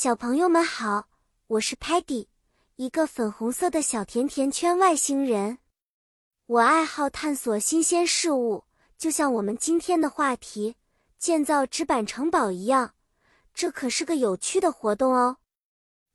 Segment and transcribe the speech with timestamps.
[0.00, 1.08] 小朋友们好，
[1.48, 2.28] 我是 Patty，
[2.76, 5.58] 一个粉红色的小甜甜圈外星人。
[6.46, 8.62] 我爱好探索新鲜事物，
[8.96, 10.76] 就像我们今天的话题——
[11.18, 12.94] 建造纸板城堡一样。
[13.52, 15.38] 这可是个有趣的活动哦。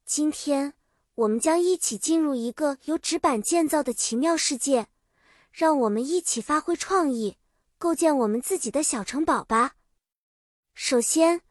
[0.06, 0.76] 今天
[1.16, 4.88] 我们将一起进入一个由纸板建造的奇妙世界，
[5.52, 7.36] 让我们一起发挥创意，
[7.78, 9.76] 构建我们自己的小城堡吧。
[10.74, 11.42] 首先，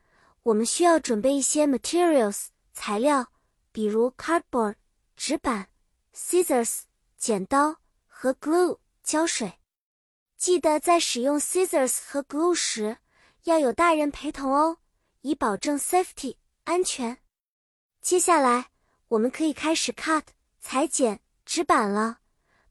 [0.45, 3.33] 我们需要准备一些 materials 材料，
[3.71, 4.75] 比如 cardboard
[5.15, 5.69] 纸板、
[6.13, 6.81] scissors
[7.17, 7.77] 剪刀
[8.09, 9.61] 和 glue 胶水。
[10.37, 12.99] 记得在使用 scissors 和 glue 时，
[13.45, 14.79] 要有大人陪同哦，
[15.21, 17.19] 以保证 safety 安全。
[18.01, 18.71] 接下来，
[19.07, 20.25] 我们可以开始 cut
[20.59, 22.19] 裁剪纸板了，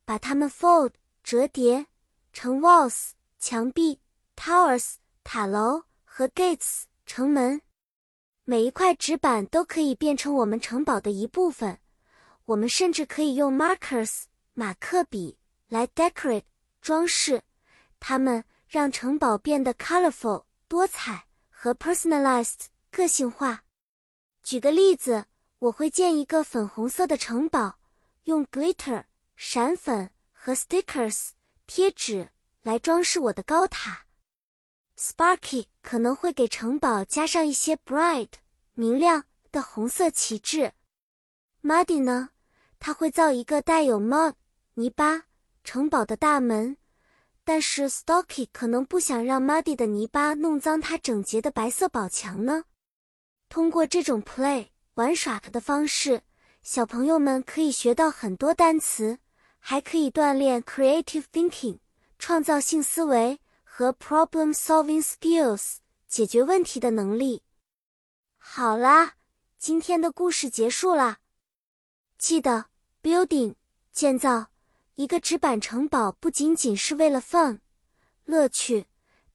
[0.03, 0.92] 把它们 fold
[1.23, 1.88] 折叠
[2.34, 4.02] 成 walls 墙壁、
[4.36, 6.84] towers 塔楼和 gates。
[7.03, 7.62] 城门，
[8.44, 11.80] 每一块纸板都可以变成我们城堡的一部分。
[12.45, 16.44] 我们甚至可以用 markers 马克笔来 decorate
[16.81, 17.44] 装饰，
[18.00, 23.64] 它们让城堡变得 colorful 多彩和 personalized 个性化。
[24.44, 25.25] 举个例子，
[25.59, 27.78] 我会建一个粉红色的城堡，
[28.23, 29.03] 用 glitter
[29.36, 31.30] 闪粉和 stickers
[31.67, 32.30] 贴纸
[32.64, 34.08] 来装饰我的高塔。
[35.02, 38.33] Sparky 可能会给城堡加上一些 bright
[38.75, 40.73] 明亮的红色旗帜。
[41.63, 42.30] Muddy 呢，
[42.77, 44.35] 他会造一个带有 mud
[44.75, 45.23] 泥巴
[45.63, 46.77] 城堡的大门。
[47.44, 52.66] 但是 Stocky 可能不想让 Muddy 的泥巴弄脏他整洁的白色宝墙呢。
[53.49, 56.22] 通过这种 play 玩耍的方式，
[56.61, 59.17] 小朋友们可以学到很多单词，
[59.57, 61.79] 还可以锻炼 creative thinking
[62.19, 63.39] 创造性思维。
[63.73, 67.41] 和 problem solving skills 解决问题的能力。
[68.38, 69.16] 好啦，
[69.58, 71.19] 今天的故事结束啦。
[72.17, 72.66] 记得
[73.02, 73.55] building
[73.94, 74.47] 建造
[74.95, 77.62] 一个纸板城堡不仅仅是为了 fun
[78.25, 78.88] 乐趣，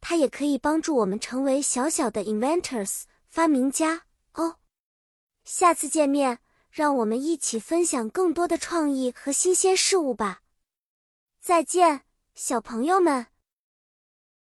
[0.03, 4.03] 它也可以帮助我们成为小小的 inventors 发明家
[4.34, 4.59] 哦。
[5.44, 6.41] 下次见面，
[6.71, 10.43] 让我们一起分享更多的创意和新鲜事物吧。
[11.41, 12.03] 再见，
[12.34, 13.28] 小朋友们。